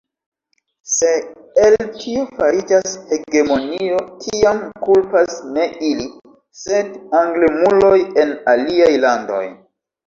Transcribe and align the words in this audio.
Se 0.91 1.09
el 1.65 1.75
tio 1.97 2.23
fariĝas 2.39 2.95
hegemonio, 3.11 4.01
tiam 4.25 4.65
kulpas 4.87 5.39
ne 5.59 5.69
ili, 5.91 6.09
sed 6.65 6.93
anglemuloj 7.23 7.97
en 8.25 8.37
aliaj 8.57 8.93
landoj. 9.09 9.47